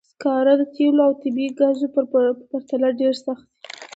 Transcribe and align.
سکاره 0.09 0.53
د 0.59 0.61
تېلو 0.75 1.01
او 1.07 1.13
طبیعي 1.23 1.51
ګازو 1.59 1.87
په 1.95 2.01
پرتله 2.49 2.87
ډېر 2.99 3.13
سخت 3.25 3.45
دي. 3.49 3.53